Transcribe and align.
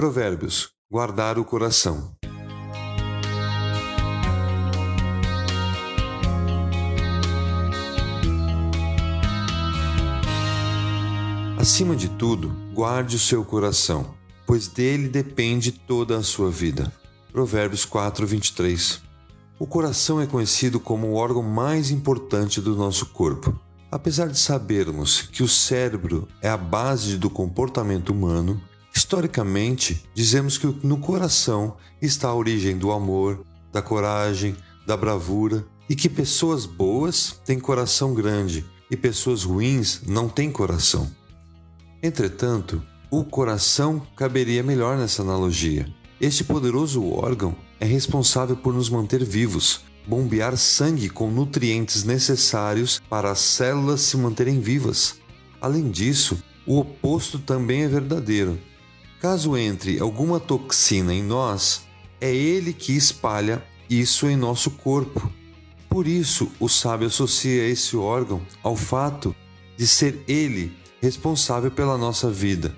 Provérbios: 0.00 0.70
guardar 0.90 1.38
o 1.38 1.44
coração. 1.44 2.16
Acima 11.58 11.94
de 11.94 12.08
tudo, 12.08 12.50
guarde 12.72 13.16
o 13.16 13.18
seu 13.18 13.44
coração, 13.44 14.14
pois 14.46 14.68
dele 14.68 15.06
depende 15.06 15.70
toda 15.70 16.16
a 16.16 16.22
sua 16.22 16.50
vida. 16.50 16.90
Provérbios 17.30 17.84
4, 17.84 18.26
23. 18.26 19.02
O 19.58 19.66
coração 19.66 20.18
é 20.18 20.26
conhecido 20.26 20.80
como 20.80 21.08
o 21.08 21.14
órgão 21.14 21.42
mais 21.42 21.90
importante 21.90 22.58
do 22.58 22.74
nosso 22.74 23.04
corpo. 23.04 23.54
Apesar 23.92 24.28
de 24.28 24.38
sabermos 24.38 25.20
que 25.20 25.42
o 25.42 25.48
cérebro 25.48 26.26
é 26.40 26.48
a 26.48 26.56
base 26.56 27.18
do 27.18 27.28
comportamento 27.28 28.14
humano, 28.14 28.58
historicamente 29.10 30.04
dizemos 30.14 30.56
que 30.56 30.68
no 30.84 30.96
coração 30.98 31.76
está 32.00 32.28
a 32.28 32.34
origem 32.34 32.78
do 32.78 32.92
amor, 32.92 33.44
da 33.72 33.82
coragem, 33.82 34.54
da 34.86 34.96
bravura 34.96 35.66
e 35.88 35.96
que 35.96 36.08
pessoas 36.08 36.64
boas 36.64 37.40
têm 37.44 37.58
coração 37.58 38.14
grande 38.14 38.64
e 38.88 38.96
pessoas 38.96 39.42
ruins 39.42 40.02
não 40.06 40.28
têm 40.28 40.52
coração. 40.52 41.10
Entretanto, 42.00 42.80
o 43.10 43.24
coração 43.24 44.00
caberia 44.14 44.62
melhor 44.62 44.96
nessa 44.96 45.22
analogia. 45.22 45.92
Este 46.20 46.44
poderoso 46.44 47.04
órgão 47.04 47.56
é 47.80 47.84
responsável 47.84 48.56
por 48.56 48.72
nos 48.72 48.88
manter 48.88 49.24
vivos, 49.24 49.80
bombear 50.06 50.56
sangue 50.56 51.10
com 51.10 51.32
nutrientes 51.32 52.04
necessários 52.04 53.02
para 53.10 53.32
as 53.32 53.40
células 53.40 54.02
se 54.02 54.16
manterem 54.16 54.60
vivas. 54.60 55.16
Além 55.60 55.90
disso, 55.90 56.40
o 56.64 56.78
oposto 56.78 57.40
também 57.40 57.82
é 57.82 57.88
verdadeiro. 57.88 58.69
Caso 59.20 59.54
entre 59.54 60.00
alguma 60.00 60.40
toxina 60.40 61.12
em 61.12 61.22
nós, 61.22 61.82
é 62.18 62.34
ele 62.34 62.72
que 62.72 62.96
espalha 62.96 63.62
isso 63.88 64.26
em 64.26 64.34
nosso 64.34 64.70
corpo. 64.70 65.30
Por 65.90 66.06
isso, 66.06 66.50
o 66.58 66.70
sábio 66.70 67.08
associa 67.08 67.68
esse 67.68 67.98
órgão 67.98 68.40
ao 68.62 68.74
fato 68.74 69.36
de 69.76 69.86
ser 69.86 70.24
ele 70.26 70.74
responsável 71.02 71.70
pela 71.70 71.98
nossa 71.98 72.30
vida. 72.30 72.74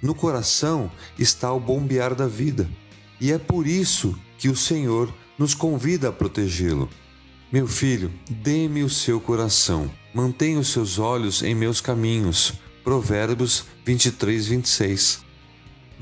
No 0.00 0.14
coração 0.14 0.88
está 1.18 1.52
o 1.52 1.58
bombear 1.58 2.14
da 2.14 2.28
vida, 2.28 2.70
e 3.20 3.32
é 3.32 3.38
por 3.38 3.66
isso 3.66 4.16
que 4.38 4.48
o 4.48 4.54
Senhor 4.56 5.12
nos 5.36 5.52
convida 5.52 6.10
a 6.10 6.12
protegê-lo. 6.12 6.88
Meu 7.50 7.66
filho, 7.66 8.12
dê-me 8.30 8.84
o 8.84 8.88
seu 8.88 9.20
coração, 9.20 9.90
mantenha 10.14 10.60
os 10.60 10.68
seus 10.68 11.00
olhos 11.00 11.42
em 11.42 11.56
meus 11.56 11.80
caminhos. 11.80 12.54
Provérbios 12.84 13.64
23, 13.84 14.46
26. 14.46 15.31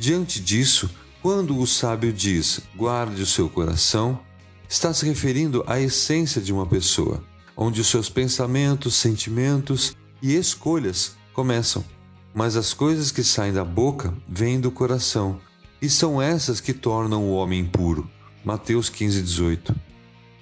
Diante 0.00 0.40
disso, 0.40 0.88
quando 1.20 1.58
o 1.58 1.66
sábio 1.66 2.10
diz 2.10 2.62
guarde 2.74 3.20
o 3.20 3.26
seu 3.26 3.50
coração, 3.50 4.18
está 4.66 4.94
se 4.94 5.04
referindo 5.04 5.62
à 5.66 5.78
essência 5.78 6.40
de 6.40 6.54
uma 6.54 6.64
pessoa, 6.64 7.22
onde 7.54 7.82
os 7.82 7.88
seus 7.88 8.08
pensamentos, 8.08 8.94
sentimentos 8.94 9.94
e 10.22 10.34
escolhas 10.34 11.16
começam. 11.34 11.84
Mas 12.32 12.56
as 12.56 12.72
coisas 12.72 13.12
que 13.12 13.22
saem 13.22 13.52
da 13.52 13.62
boca 13.62 14.14
vêm 14.26 14.58
do 14.58 14.70
coração, 14.70 15.38
e 15.82 15.90
são 15.90 16.20
essas 16.20 16.62
que 16.62 16.72
tornam 16.72 17.24
o 17.24 17.34
homem 17.34 17.62
puro. 17.66 18.08
Mateus 18.42 18.88
15, 18.88 19.20
18. 19.20 19.76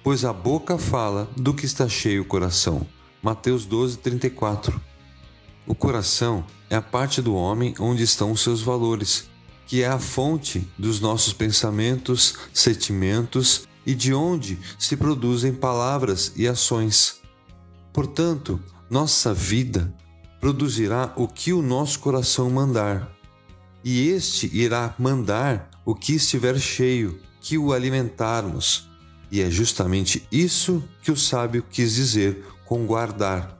Pois 0.01 0.23
a 0.23 0.31
boca 0.31 0.77
fala 0.77 1.29
do 1.35 1.53
que 1.53 1.65
está 1.65 1.89
cheio 1.89 2.21
o 2.21 2.25
coração. 2.25 2.87
Mateus 3.21 3.65
12, 3.65 3.97
34. 3.97 4.79
O 5.67 5.75
coração 5.75 6.45
é 6.69 6.77
a 6.77 6.81
parte 6.81 7.21
do 7.21 7.35
homem 7.35 7.75
onde 7.77 8.03
estão 8.03 8.31
os 8.31 8.39
seus 8.39 8.61
valores, 8.61 9.27
que 9.69 9.83
é 9.83 9.87
a 9.87 9.99
fonte 9.99 10.67
dos 10.79 10.99
nossos 10.99 11.31
pensamentos, 11.31 12.33
sentimentos 12.51 13.67
e 13.85 13.93
de 13.93 14.11
onde 14.15 14.57
se 14.79 14.97
produzem 14.97 15.53
palavras 15.53 16.33
e 16.35 16.47
ações. 16.47 17.21
Portanto, 17.93 18.59
nossa 18.89 19.31
vida 19.31 19.93
produzirá 20.41 21.13
o 21.15 21.27
que 21.27 21.53
o 21.53 21.61
nosso 21.61 21.99
coração 21.99 22.49
mandar, 22.49 23.15
e 23.85 24.09
este 24.09 24.49
irá 24.51 24.95
mandar 24.97 25.69
o 25.85 25.93
que 25.93 26.13
estiver 26.13 26.57
cheio, 26.59 27.19
que 27.39 27.55
o 27.55 27.71
alimentarmos. 27.71 28.89
E 29.31 29.39
é 29.39 29.51
justamente 29.51 30.27
isso 30.31 30.83
que 31.03 31.11
o 31.11 31.15
sábio 31.15 31.63
quis 31.69 31.93
dizer 31.93 32.43
com 32.65 32.87
guardar. 32.87 33.55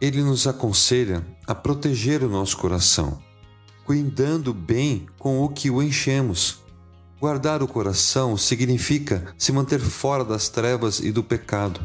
Ele 0.00 0.22
nos 0.22 0.46
aconselha 0.46 1.22
a 1.46 1.54
proteger 1.54 2.24
o 2.24 2.28
nosso 2.30 2.56
coração, 2.56 3.27
cuidando 3.88 4.52
bem 4.52 5.06
com 5.18 5.42
o 5.42 5.48
que 5.48 5.70
o 5.70 5.82
enchemos. 5.82 6.58
Guardar 7.18 7.62
o 7.62 7.66
coração 7.66 8.36
significa 8.36 9.34
se 9.38 9.50
manter 9.50 9.80
fora 9.80 10.22
das 10.22 10.50
trevas 10.50 11.00
e 11.00 11.10
do 11.10 11.24
pecado, 11.24 11.80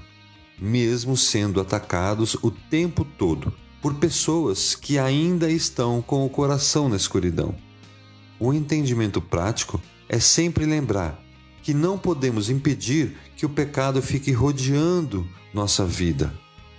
mesmo 0.59 1.15
sendo 1.15 1.61
atacados 1.61 2.33
o 2.41 2.51
tempo 2.51 3.05
todo 3.05 3.53
por 3.81 3.93
pessoas 3.93 4.75
que 4.75 4.99
ainda 4.99 5.49
estão 5.49 6.01
com 6.01 6.25
o 6.25 6.29
coração 6.29 6.89
na 6.89 6.97
escuridão. 6.97 7.55
O 8.37 8.53
entendimento 8.53 9.21
prático 9.21 9.81
é 10.09 10.19
sempre 10.19 10.65
lembrar 10.65 11.17
que 11.61 11.73
não 11.73 11.97
podemos 11.97 12.49
impedir 12.49 13.15
que 13.37 13.45
o 13.45 13.49
pecado 13.49 14.01
fique 14.01 14.33
rodeando 14.33 15.25
nossa 15.53 15.85
vida. 15.85 16.33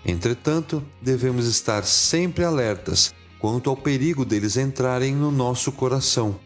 Entretanto, 0.05 0.85
devemos 1.01 1.47
estar 1.47 1.83
sempre 1.87 2.45
alertas 2.45 3.15
quanto 3.45 3.69
ao 3.69 3.77
perigo 3.77 4.25
deles 4.25 4.57
entrarem 4.57 5.15
no 5.15 5.31
nosso 5.31 5.71
coração. 5.71 6.41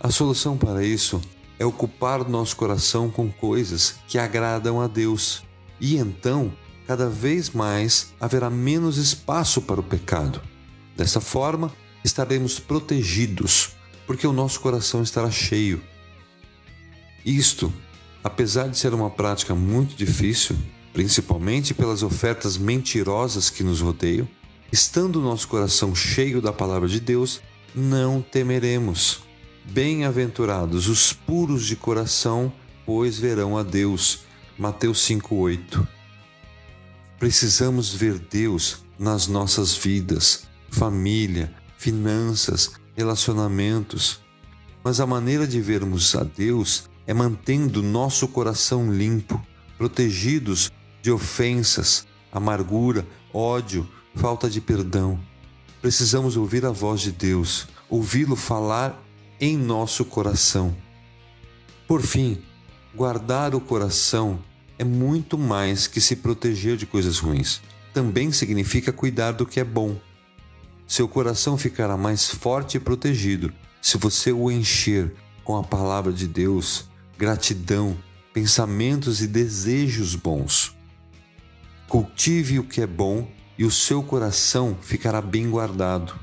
A 0.00 0.10
solução 0.10 0.58
para 0.58 0.84
isso 0.84 1.20
é 1.60 1.64
ocupar 1.64 2.28
nosso 2.28 2.56
coração 2.56 3.08
com 3.08 3.30
coisas 3.30 4.00
que 4.08 4.18
agradam 4.18 4.80
a 4.80 4.88
Deus 4.88 5.44
e 5.80 5.96
então 5.96 6.52
cada 6.88 7.08
vez 7.08 7.50
mais 7.50 8.12
haverá 8.20 8.50
menos 8.50 8.96
espaço 8.96 9.62
para 9.62 9.78
o 9.78 9.82
pecado. 9.84 10.42
Dessa 10.96 11.20
forma, 11.20 11.72
estaremos 12.04 12.58
protegidos, 12.58 13.76
porque 14.04 14.26
o 14.26 14.32
nosso 14.32 14.58
coração 14.58 15.04
estará 15.04 15.30
cheio. 15.30 15.80
Isto, 17.24 17.72
apesar 18.24 18.68
de 18.68 18.76
ser 18.76 18.92
uma 18.92 19.08
prática 19.08 19.54
muito 19.54 19.94
difícil, 19.94 20.56
principalmente 20.92 21.72
pelas 21.72 22.02
ofertas 22.02 22.58
mentirosas 22.58 23.48
que 23.48 23.62
nos 23.62 23.80
rodeiam, 23.80 24.28
estando 24.72 25.16
o 25.16 25.22
nosso 25.22 25.46
coração 25.48 25.94
cheio 25.94 26.40
da 26.40 26.50
palavra 26.50 26.88
de 26.88 26.98
Deus, 26.98 27.42
não 27.74 28.22
temeremos. 28.22 29.20
Bem-aventurados 29.66 30.88
os 30.88 31.12
puros 31.12 31.66
de 31.66 31.76
coração, 31.76 32.50
pois 32.86 33.18
verão 33.18 33.58
a 33.58 33.62
Deus. 33.62 34.20
Mateus 34.58 35.00
5:8. 35.00 35.86
Precisamos 37.18 37.92
ver 37.92 38.18
Deus 38.18 38.82
nas 38.98 39.28
nossas 39.28 39.76
vidas, 39.76 40.48
família, 40.70 41.54
finanças, 41.76 42.72
relacionamentos. 42.96 44.20
Mas 44.82 45.00
a 45.00 45.06
maneira 45.06 45.46
de 45.46 45.60
vermos 45.60 46.16
a 46.16 46.24
Deus 46.24 46.88
é 47.06 47.12
mantendo 47.12 47.82
nosso 47.82 48.26
coração 48.26 48.92
limpo, 48.92 49.40
protegidos 49.76 50.72
de 51.02 51.10
ofensas, 51.10 52.06
amargura, 52.32 53.06
ódio, 53.32 53.88
falta 54.14 54.48
de 54.48 54.60
perdão. 54.60 55.18
Precisamos 55.80 56.36
ouvir 56.36 56.64
a 56.64 56.70
voz 56.70 57.00
de 57.00 57.12
Deus, 57.12 57.66
ouvi-lo 57.88 58.36
falar 58.36 59.02
em 59.40 59.56
nosso 59.56 60.04
coração. 60.04 60.74
Por 61.88 62.02
fim, 62.02 62.40
guardar 62.94 63.54
o 63.54 63.60
coração 63.60 64.38
é 64.78 64.84
muito 64.84 65.36
mais 65.36 65.86
que 65.86 66.00
se 66.00 66.16
proteger 66.16 66.76
de 66.76 66.86
coisas 66.86 67.18
ruins. 67.18 67.60
Também 67.92 68.32
significa 68.32 68.92
cuidar 68.92 69.32
do 69.32 69.44
que 69.44 69.60
é 69.60 69.64
bom. 69.64 69.96
Seu 70.86 71.08
coração 71.08 71.58
ficará 71.58 71.96
mais 71.96 72.28
forte 72.28 72.76
e 72.76 72.80
protegido 72.80 73.52
se 73.80 73.98
você 73.98 74.32
o 74.32 74.50
encher 74.50 75.12
com 75.42 75.56
a 75.56 75.64
palavra 75.64 76.12
de 76.12 76.28
Deus, 76.28 76.88
gratidão, 77.18 77.96
pensamentos 78.32 79.20
e 79.20 79.26
desejos 79.26 80.14
bons. 80.14 80.76
Cultive 81.88 82.58
o 82.58 82.64
que 82.64 82.80
é 82.80 82.86
bom 82.86 83.28
e 83.62 83.64
o 83.64 83.70
seu 83.70 84.02
coração 84.02 84.76
ficará 84.82 85.22
bem 85.22 85.48
guardado. 85.48 86.18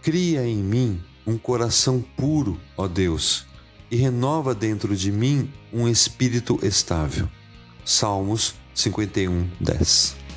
Cria 0.00 0.46
em 0.46 0.58
mim 0.58 1.02
um 1.26 1.36
coração 1.36 2.00
puro, 2.16 2.56
ó 2.76 2.86
Deus, 2.86 3.46
e 3.90 3.96
renova 3.96 4.54
dentro 4.54 4.94
de 4.94 5.10
mim 5.10 5.52
um 5.72 5.88
espírito 5.88 6.56
estável. 6.62 7.28
Salmos 7.84 8.54
51, 8.76 9.50
10. 9.58 10.27